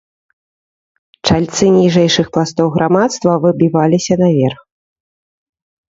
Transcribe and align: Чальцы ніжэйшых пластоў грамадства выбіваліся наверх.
Чальцы 1.29 1.65
ніжэйшых 1.75 2.27
пластоў 2.37 2.67
грамадства 2.79 3.31
выбіваліся 3.47 4.15
наверх. 4.23 4.59